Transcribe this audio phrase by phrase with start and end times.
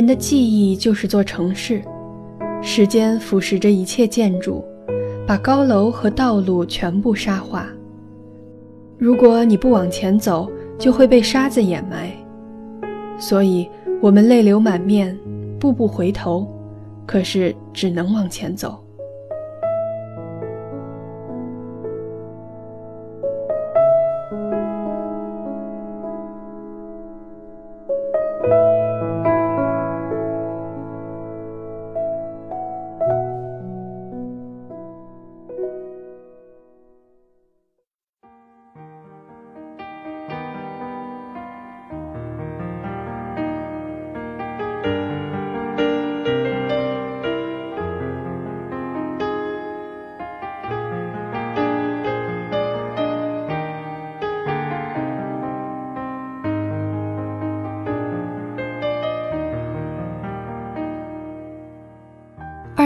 [0.00, 1.82] 人的记忆就是座城市，
[2.62, 4.64] 时间腐蚀着一切建筑，
[5.26, 7.66] 把高楼和道路全部沙化。
[8.96, 12.10] 如果你不往前走，就会被沙子掩埋。
[13.18, 13.68] 所以，
[14.00, 15.14] 我们泪流满面，
[15.58, 16.48] 步步回头，
[17.04, 18.82] 可是只能往前走。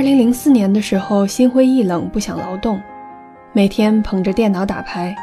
[0.05, 2.79] 零零四年的时候，心灰意冷，不想劳动，
[3.53, 5.17] 每天捧着电脑打牌，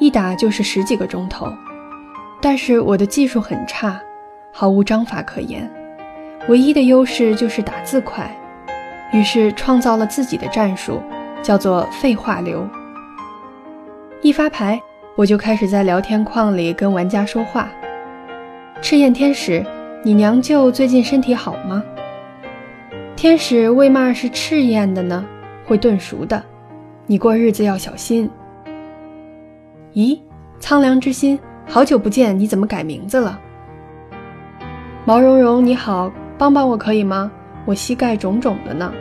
[0.00, 1.46] 一打就是十几个钟头。
[2.42, 4.00] 但是我的技术很差，
[4.52, 5.70] 毫无章法可言，
[6.48, 8.28] 唯一的优势就是打字快。
[9.12, 11.00] 于是创造了自己的战术，
[11.40, 12.68] 叫做废话流。
[14.22, 14.80] 一发牌，
[15.14, 17.68] 我就开始在聊天框里跟玩家说话
[18.82, 19.64] ：“赤焰天使，
[20.02, 21.80] 你娘舅最近身体好吗？”
[23.16, 25.24] 天使为嘛是赤焰的呢？
[25.64, 26.40] 会炖熟的，
[27.06, 28.28] 你过日子要小心。
[29.94, 30.20] 咦，
[30.60, 33.40] 苍凉之心，好久不见，你怎么改名字了？
[35.06, 37.32] 毛茸茸你好，帮帮我可以吗？
[37.64, 38.92] 我膝盖肿肿的呢。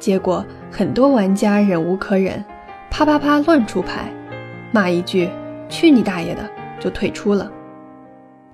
[0.00, 2.44] 结果很多玩家忍无可忍，
[2.90, 4.12] 啪啪啪乱出牌，
[4.72, 5.30] 骂一句
[5.70, 6.42] “去你大爷的”
[6.80, 7.48] 就退出了。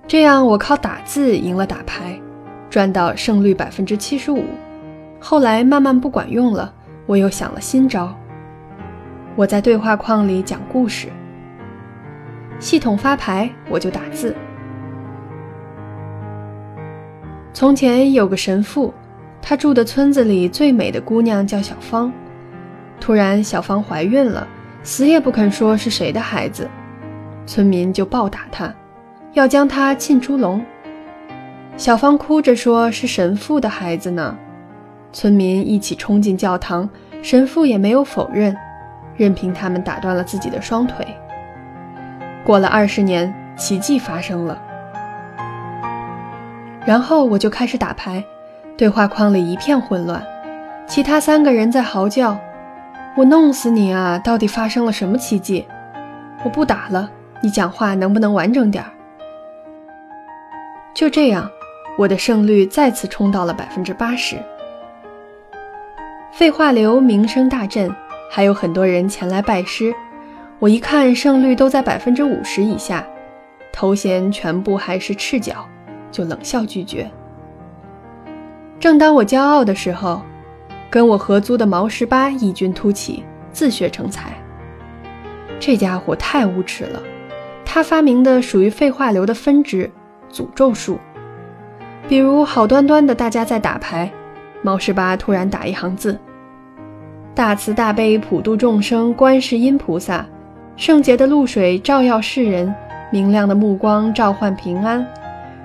[0.07, 2.17] 这样我靠打字赢了打牌。
[2.71, 4.45] 赚到胜率百分之七十五，
[5.19, 6.73] 后来慢慢不管用了，
[7.05, 8.15] 我又想了新招。
[9.35, 11.09] 我在对话框里讲故事，
[12.59, 14.33] 系统发牌我就打字。
[17.51, 18.93] 从前有个神父，
[19.41, 22.09] 他住的村子里最美的姑娘叫小芳。
[23.01, 24.47] 突然小芳怀孕了，
[24.81, 26.69] 死也不肯说是谁的孩子，
[27.45, 28.73] 村民就暴打她，
[29.33, 30.63] 要将她浸猪笼。
[31.77, 34.37] 小芳哭着说：“是神父的孩子呢。”
[35.11, 36.87] 村民一起冲进教堂，
[37.21, 38.55] 神父也没有否认，
[39.15, 41.05] 任凭他们打断了自己的双腿。
[42.45, 44.61] 过了二十年，奇迹发生了。
[46.85, 48.23] 然后我就开始打牌，
[48.77, 50.23] 对话框里一片混乱，
[50.87, 52.37] 其他三个人在嚎叫
[53.17, 54.17] ：“我弄死你啊！
[54.19, 55.65] 到底发生了什么奇迹？”
[56.43, 57.09] 我不打了，
[57.41, 58.89] 你讲话能不能完整点儿？
[60.93, 61.49] 就这样。
[61.97, 64.37] 我的胜率再次冲到了百分之八十，
[66.31, 67.93] 废话流名声大振，
[68.29, 69.93] 还有很多人前来拜师。
[70.57, 73.05] 我一看胜率都在百分之五十以下，
[73.73, 75.67] 头衔全部还是赤脚，
[76.11, 77.09] 就冷笑拒绝。
[78.79, 80.21] 正当我骄傲的时候，
[80.89, 84.31] 跟我合租的毛十八异军突起，自学成才。
[85.59, 87.01] 这家伙太无耻了，
[87.65, 89.91] 他发明的属于废话流的分支——
[90.31, 90.97] 诅咒术。
[92.11, 94.11] 比如好端端的大家在打牌，
[94.61, 96.19] 毛十八突然打一行字
[97.33, 100.25] ：“大慈大悲普度众生，观世音菩萨，
[100.75, 102.75] 圣洁的露水照耀世人，
[103.13, 105.07] 明亮的目光召唤平安。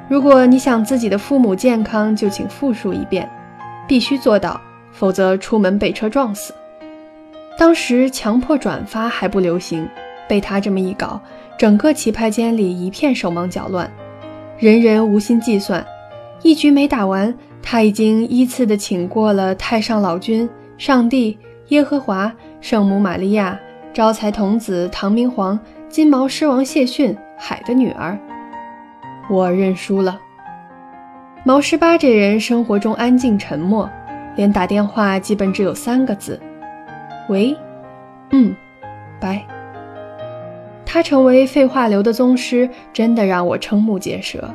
[0.08, 3.28] 如果你想自己的父母健康，就请复述一遍，
[3.88, 4.60] 必须做到，
[4.92, 6.54] 否则出门被车撞死。”
[7.58, 9.88] 当时强迫转发还不流行，
[10.28, 11.20] 被他这么一搞，
[11.58, 13.90] 整个棋牌间里一片手忙脚乱，
[14.60, 15.84] 人人无心计算。
[16.42, 20.48] 一局没打完，他已经依次的请过了太上老君、
[20.78, 21.38] 上帝、
[21.68, 23.58] 耶和华、圣母玛利亚、
[23.92, 28.16] 招财童子、唐明皇、金毛狮王谢逊、海的女儿。
[29.28, 30.20] 我认输了。
[31.44, 33.88] 毛十八这人生活中安静沉默，
[34.36, 36.40] 连打电话基本只有三个字：
[37.28, 37.56] 喂，
[38.30, 38.54] 嗯，
[39.20, 39.44] 拜。
[40.84, 44.48] 他成为废话流的宗师，真的让我瞠目结舌。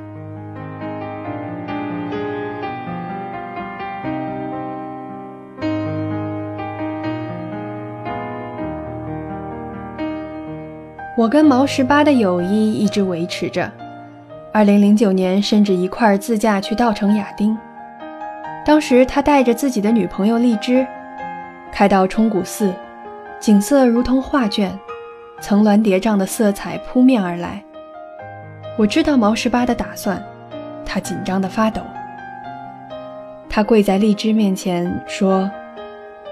[11.17, 13.69] 我跟毛十八的友谊一直维持着，
[14.53, 17.57] 二零零九年甚至一块儿自驾去稻城亚丁。
[18.65, 20.87] 当时他带着自己的女朋友荔枝，
[21.69, 22.73] 开到冲古寺，
[23.41, 24.71] 景色如同画卷，
[25.41, 27.61] 层峦叠嶂的色彩扑面而来。
[28.77, 30.23] 我知道毛十八的打算，
[30.85, 31.81] 他紧张的发抖。
[33.49, 35.51] 他跪在荔枝面前说：“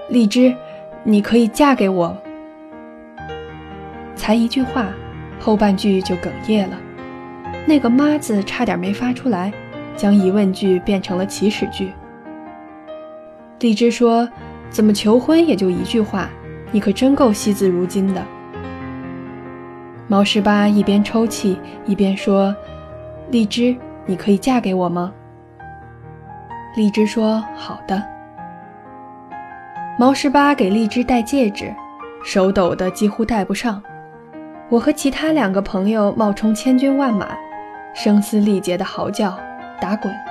[0.08, 0.54] 荔枝，
[1.02, 2.16] 你可以嫁给我。”
[4.20, 4.88] 才一句话，
[5.40, 6.76] 后半句就哽咽了。
[7.66, 9.50] 那个“妈”字差点没发出来，
[9.96, 11.90] 将疑问句变成了祈使句。
[13.60, 14.28] 荔枝说
[14.68, 16.28] ：“怎么求婚也就一句话，
[16.70, 18.22] 你可真够惜字如金的。”
[20.06, 22.54] 毛十八一边抽泣一边说
[23.32, 23.74] ：“荔枝，
[24.04, 25.10] 你可以嫁给我吗？”
[26.76, 28.02] 荔枝说：“好的。”
[29.98, 31.74] 毛十八给荔枝戴戒指，
[32.22, 33.82] 手抖得几乎戴不上。
[34.70, 37.36] 我和其他两个朋友冒充千军万马，
[37.92, 39.36] 声嘶力竭地嚎叫、
[39.80, 40.29] 打滚。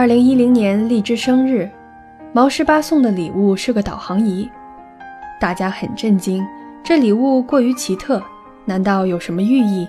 [0.00, 1.68] 二零一零年荔枝生日，
[2.32, 4.50] 毛十八送的礼物是个导航仪，
[5.38, 6.42] 大家很震惊，
[6.82, 8.22] 这礼物过于奇特，
[8.64, 9.86] 难道有什么寓意？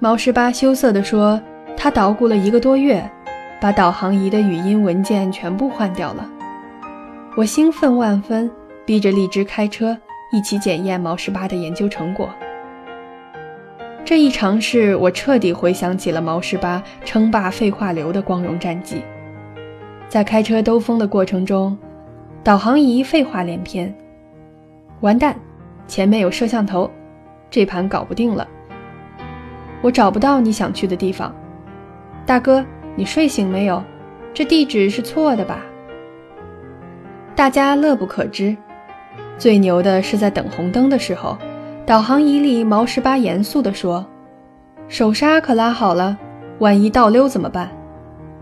[0.00, 1.40] 毛十八羞涩地说
[1.78, 3.10] ：“他捣鼓了一个多月，
[3.58, 6.28] 把导航仪的语音文件全部换掉了。”
[7.38, 8.50] 我兴奋万分，
[8.84, 9.96] 逼着荔枝开车
[10.30, 12.28] 一起检验毛十八的研究成果。
[14.12, 19.02] 这一尝试，我彻底回想起了毛十八称霸废话流的光荣战绩。
[20.06, 21.78] 在开车兜风的过程中，
[22.44, 23.90] 导航仪废话连篇
[25.00, 25.34] ：“完蛋，
[25.86, 26.90] 前面有摄像头，
[27.48, 28.46] 这盘搞不定了。
[29.80, 31.34] 我找不到你想去的地方，
[32.26, 32.62] 大哥，
[32.94, 33.82] 你睡醒没有？
[34.34, 35.64] 这地址是错的吧？”
[37.34, 38.54] 大家乐不可支。
[39.38, 41.38] 最牛的是在等红灯的时候。
[41.84, 44.06] 导航仪里，毛十八严肃地说
[44.86, 46.16] ：“手刹可拉好了，
[46.60, 47.68] 万一倒溜怎么办？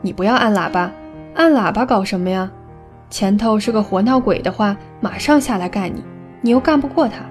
[0.03, 0.91] 你不要按喇叭，
[1.35, 2.51] 按喇叭搞什么呀？
[3.09, 6.05] 前头是个活闹鬼的话，马上下来干你，
[6.43, 7.23] 你又干不过他。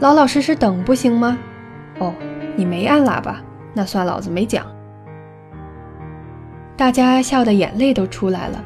[0.00, 1.38] 老老实实等不行吗？
[2.00, 2.12] 哦，
[2.56, 3.40] 你没按喇叭，
[3.72, 4.66] 那算老子没讲。”
[6.76, 8.62] 大家笑得眼泪都出来了，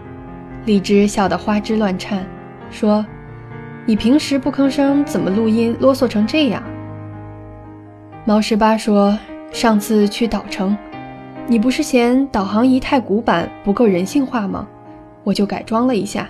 [0.64, 2.24] 荔枝笑得花枝乱颤，
[2.70, 3.04] 说。
[3.84, 6.62] 你平时不吭声，怎么录音啰嗦成这样？
[8.24, 9.18] 猫十八说
[9.50, 10.76] ：“上次去岛城，
[11.48, 14.68] 你不是嫌导航仪太古板，不够人性化吗？
[15.24, 16.28] 我就改装了一下，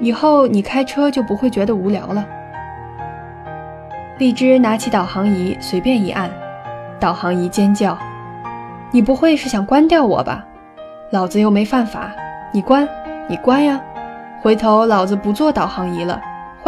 [0.00, 2.24] 以后你开车就不会觉得无聊了。”
[4.16, 6.30] 荔枝拿起导航仪，随便一按，
[6.98, 7.96] 导航仪尖叫
[8.90, 10.46] ：“你不会是想关掉我吧？
[11.12, 12.10] 老子又没犯法，
[12.54, 12.88] 你关，
[13.28, 13.78] 你关呀！
[14.40, 16.18] 回头老子不做导航仪了。”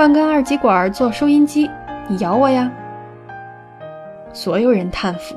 [0.03, 1.71] 换根二极管做收音机，
[2.09, 2.69] 你咬我呀！
[4.33, 5.37] 所有人叹服。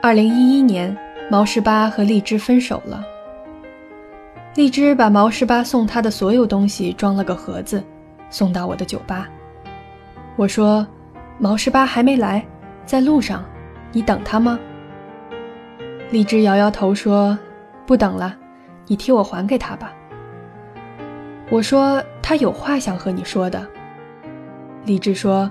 [0.00, 0.96] 二零一一年，
[1.30, 3.04] 毛十八和荔枝分手了。
[4.54, 7.84] 荔枝把毛十八送他的所有东西装了个盒子，
[8.30, 9.28] 送到我的酒吧。
[10.36, 10.86] 我说
[11.36, 12.42] ：“毛十八还没来。”
[12.86, 13.44] 在路上，
[13.92, 14.58] 你等他吗？
[16.10, 17.36] 荔枝摇摇头说
[17.86, 18.36] ：“不等了，
[18.86, 19.92] 你替我还给他吧。”
[21.50, 23.66] 我说：“他有话想和你说的。”
[24.84, 25.50] 荔枝说：“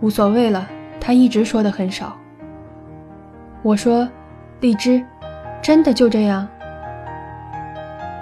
[0.00, 0.68] 无所谓了，
[1.00, 2.16] 他一直说的很少。”
[3.62, 4.08] 我说
[4.60, 5.04] ：“荔枝，
[5.62, 6.46] 真的就这样？”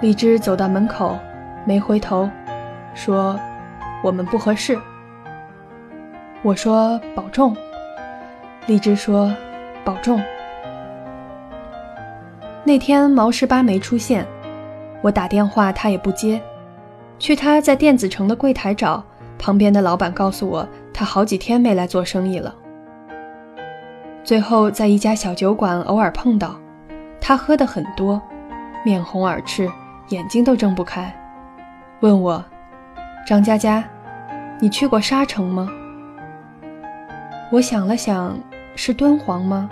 [0.01, 1.17] 荔枝走到门口，
[1.65, 2.29] 没回头，
[2.93, 3.39] 说
[4.03, 4.77] ：“我们不合适。”
[6.41, 7.55] 我说：“保重。”
[8.67, 9.31] 荔枝说
[9.85, 10.19] ：“保重。”
[12.63, 14.25] 那天毛十八没出现，
[15.03, 16.41] 我打电话他也不接，
[17.19, 19.03] 去他在电子城的柜台找，
[19.37, 22.55] 旁边的老板告诉我，他好几天没来做生意了。
[24.23, 26.55] 最后在一家小酒馆偶尔碰到，
[27.21, 28.19] 他喝的很多，
[28.83, 29.69] 面红耳赤，
[30.09, 31.13] 眼睛都睁不开，
[31.99, 32.43] 问我
[33.27, 33.83] ：“张佳佳，
[34.59, 35.69] 你去过沙城吗？”
[37.51, 38.35] 我想了想。
[38.75, 39.69] 是敦煌吗？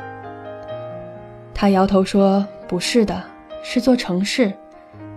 [1.53, 3.22] 他摇头说：“不是的，
[3.62, 4.51] 是座城市，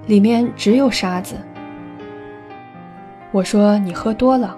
[0.07, 1.37] 里面只有沙子。
[3.31, 4.57] 我说你喝多了。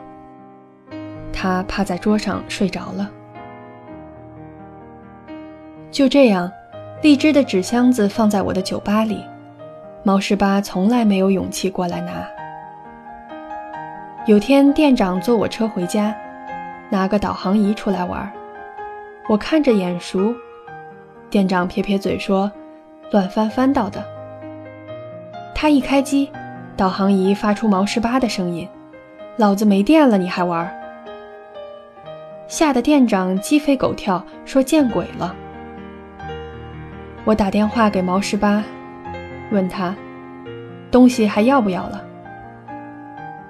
[1.32, 3.08] 他趴在桌上睡着了。
[5.90, 6.50] 就这样，
[7.00, 9.24] 荔枝的纸箱子放在我的酒吧里，
[10.02, 12.26] 毛十八从来没有勇气过来拿。
[14.26, 16.14] 有天店长坐我车回家，
[16.90, 18.30] 拿个导航仪出来玩，
[19.28, 20.34] 我看着眼熟，
[21.28, 22.50] 店长撇撇嘴说
[23.12, 24.02] ：“乱翻翻到的。”
[25.54, 26.32] 他一开机，
[26.74, 28.66] 导航仪发出毛十八的声音
[29.36, 30.74] ：“老子没电了，你还玩？”
[32.48, 35.36] 吓得店长鸡飞狗跳，说：“见鬼了！”
[37.26, 38.64] 我打电话给毛十八，
[39.50, 39.94] 问他
[40.90, 42.02] 东西还要不要了。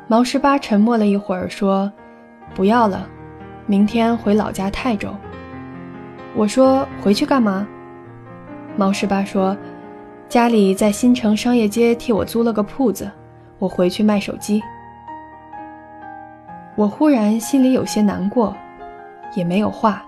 [0.08, 1.92] 毛十八沉默了一会儿，说
[2.52, 3.08] ：“不要了，
[3.66, 5.14] 明天回老家泰州。”
[6.37, 7.66] 我说：“回去干嘛？”
[8.76, 9.56] 毛十八说
[10.28, 13.11] ：“家里在新城商业街替我租了个铺子，
[13.58, 14.62] 我回去卖手机。”
[16.76, 18.54] 我忽然心里有些难过。
[19.35, 20.02] 也没有话，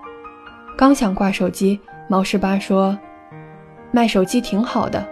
[0.75, 2.97] 刚想挂手机，毛十八说
[3.91, 5.05] ：“卖手机挺好的，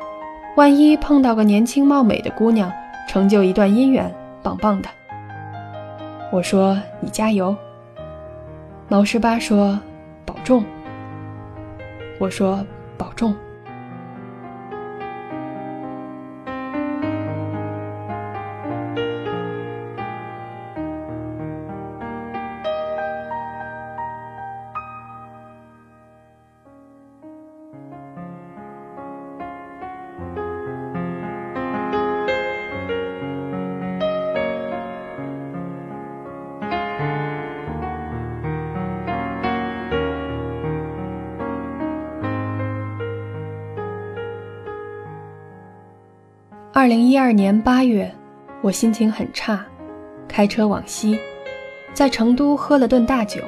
[0.56, 2.72] 万一碰到个年轻貌美的姑娘，
[3.08, 4.12] 成就一段姻缘，
[4.42, 4.90] 棒棒的。”
[6.34, 7.56] 我说：“你加油。”
[8.90, 9.80] 毛十八说
[10.26, 10.64] ：“保重。”
[12.20, 12.64] 我说
[12.98, 13.36] ：“保重。”
[46.80, 48.10] 二零一二年八月，
[48.62, 49.66] 我心情很差，
[50.30, 51.20] 开车往西，
[51.92, 53.42] 在成都喝了顿大酒。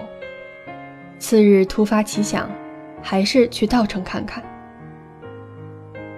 [1.17, 2.49] 次日突发奇想，
[3.01, 4.43] 还是去稻城看看。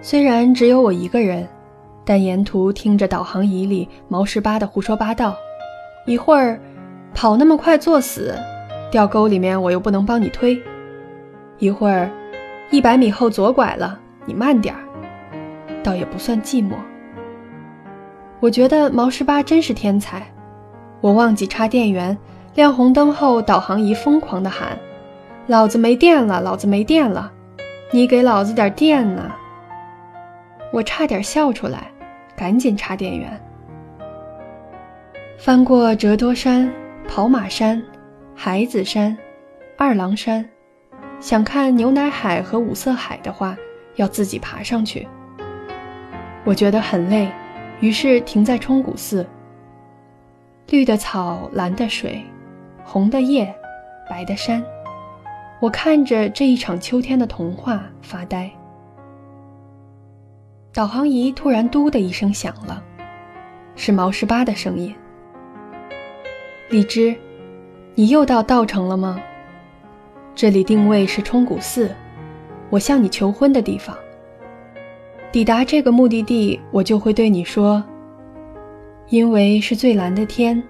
[0.01, 1.48] 虽然只有我一个人，
[2.03, 5.38] 但沿途听着导航仪里毛十八的胡说八道，
[6.08, 6.60] 一会儿
[7.13, 8.34] 跑那么快作死，
[8.89, 10.60] 掉沟里面我又不能帮你推；
[11.60, 12.10] 一会儿
[12.72, 14.82] 一百米后左拐了，你慢点儿，
[15.84, 16.74] 倒也不算寂寞。
[18.43, 20.21] 我觉得毛十八真是天才，
[21.00, 22.17] 我忘记插电源，
[22.55, 24.77] 亮红灯后，导航仪疯狂地喊
[25.47, 27.31] ：“老子没电了，老子没电了，
[27.93, 29.31] 你给老子点电呐！”
[30.73, 31.89] 我差点笑出来，
[32.35, 33.41] 赶紧插电源。
[35.39, 36.69] 翻过折多山、
[37.07, 37.81] 跑马山、
[38.35, 39.17] 海子山、
[39.77, 40.43] 二郎山，
[41.21, 43.55] 想看牛奶海和五色海的话，
[43.95, 45.07] 要自己爬上去。
[46.43, 47.31] 我觉得很累。
[47.80, 49.25] 于是停在冲古寺。
[50.70, 52.24] 绿的草，蓝的水，
[52.84, 53.53] 红的叶，
[54.10, 54.63] 白的山，
[55.60, 58.50] 我看着这一场秋天的童话发呆。
[60.74, 62.82] 导航仪突然“嘟”的一声响了，
[63.75, 64.96] 是毛十八的声音。
[66.70, 67.15] 荔枝，
[67.94, 69.22] 你又到稻城了吗？
[70.34, 71.94] 这里定位是冲古寺，
[72.72, 73.96] 我向你求婚的地方。
[75.34, 77.84] 抵达这个目的地，我就会对你说
[79.10, 80.62] ：“因为是最蓝的天，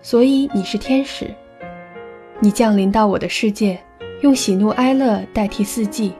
[0.00, 1.28] 所以你是天使。
[2.38, 3.76] 你降临到我的世界，
[4.20, 6.12] 用喜怒哀乐代替四季，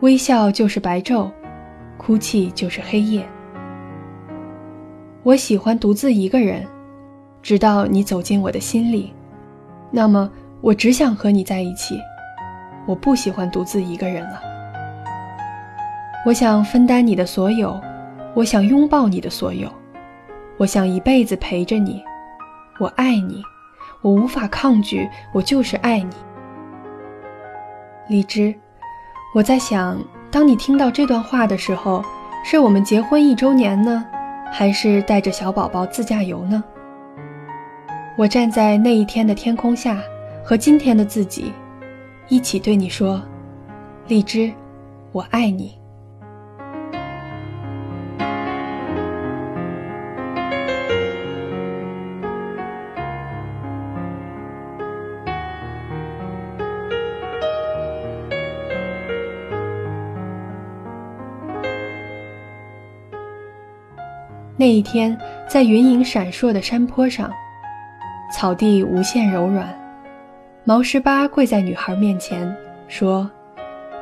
[0.00, 1.30] 微笑就是白昼，
[1.98, 3.22] 哭泣就是黑夜。
[5.24, 6.66] 我喜欢独自一个人，
[7.42, 9.12] 直到你走进我的心里，
[9.90, 10.30] 那么
[10.62, 12.00] 我只想和你在一起。
[12.86, 14.40] 我不喜欢独自一个人了。”
[16.26, 17.80] 我想分担你的所有，
[18.34, 19.70] 我想拥抱你的所有，
[20.56, 22.02] 我想一辈子陪着你。
[22.78, 23.42] 我爱你，
[24.02, 26.10] 我无法抗拒，我就是爱你。
[28.08, 28.54] 荔枝，
[29.34, 29.98] 我在想，
[30.30, 32.04] 当你听到这段话的时候，
[32.44, 34.04] 是我们结婚一周年呢，
[34.52, 36.62] 还是带着小宝宝自驾游呢？
[38.16, 39.98] 我站在那一天的天空下，
[40.44, 41.52] 和今天的自己
[42.28, 43.22] 一起对你说：
[44.08, 44.52] 荔枝，
[45.12, 45.77] 我爱你。
[64.60, 67.32] 那一天，在云影闪烁的山坡上，
[68.32, 69.72] 草地无限柔软。
[70.64, 72.52] 毛十八跪在女孩面前，
[72.88, 73.30] 说：“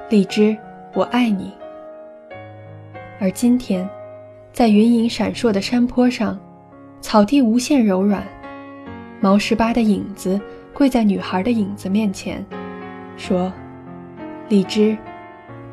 [0.08, 0.56] 荔枝，
[0.94, 1.52] 我爱你。”
[3.20, 3.86] 而今天，
[4.50, 6.38] 在云影闪烁的山坡上，
[7.02, 8.26] 草地无限柔软。
[9.20, 10.40] 毛十八的影子
[10.72, 12.42] 跪在女孩的影子面前，
[13.18, 13.52] 说
[14.48, 14.96] ：“荔枝，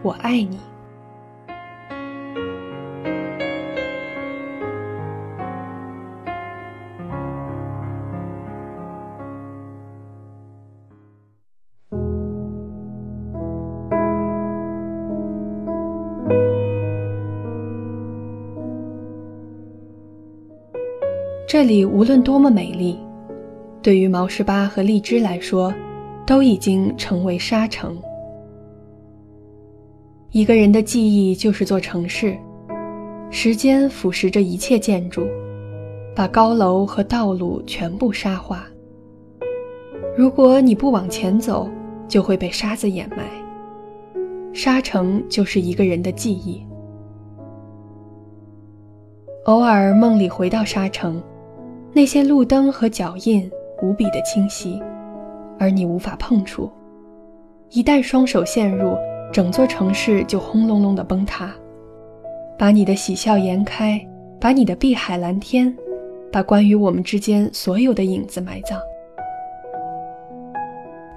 [0.02, 0.60] 我爱你。”
[21.54, 22.98] 这里无论多么美丽，
[23.80, 25.72] 对于毛十八和荔枝来说，
[26.26, 27.96] 都已经成为沙城。
[30.32, 32.36] 一个人的记忆就是座城市，
[33.30, 35.28] 时间腐蚀着一切建筑，
[36.16, 38.66] 把高楼和道路全部沙化。
[40.18, 41.70] 如果你不往前走，
[42.08, 43.30] 就会被沙子掩埋。
[44.54, 46.66] 沙城就是一个人的记忆。
[49.46, 51.22] 偶尔梦里回到沙城。
[51.96, 53.48] 那些路灯和脚印
[53.84, 54.82] 无比的清晰，
[55.60, 56.68] 而你无法碰触。
[57.70, 58.98] 一旦双手陷入，
[59.32, 61.54] 整座城市就轰隆隆的崩塌，
[62.58, 64.04] 把你的喜笑颜开，
[64.40, 65.72] 把你的碧海蓝天，
[66.32, 68.80] 把关于我们之间所有的影子埋葬。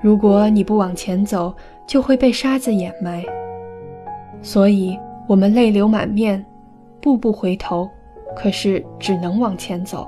[0.02, 1.54] 如果你不往前走，
[1.86, 3.24] 就会被沙子掩埋。
[4.42, 6.44] 所以，我们泪流满面，
[7.00, 7.88] 步步回头，
[8.36, 10.06] 可是只能往前走。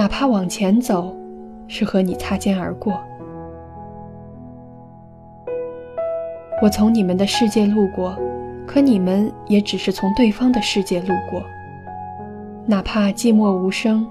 [0.00, 1.14] 哪怕往前走，
[1.68, 2.98] 是和你擦肩而过。
[6.62, 8.16] 我从你们的世界路过，
[8.66, 11.42] 可你们也只是从对方的世界路过。
[12.64, 14.06] 哪怕寂寞无声，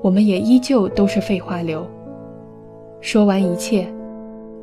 [0.00, 1.86] 我们也依旧都是废话流。
[3.02, 3.86] 说完一切，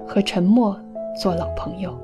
[0.03, 0.75] 和沉默
[1.21, 1.95] 做老朋友。